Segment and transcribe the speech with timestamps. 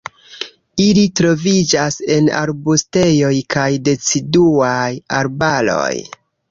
[0.85, 4.85] Ili troviĝas en arbustejoj kaj deciduaj
[5.21, 5.91] arbaroj.